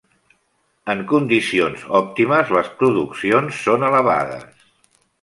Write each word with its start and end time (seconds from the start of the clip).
En 0.93 1.03
condicions 1.11 1.85
òptimes 2.01 2.57
les 2.59 2.73
produccions 2.83 3.63
són 3.71 3.89
elevades. 3.95 4.69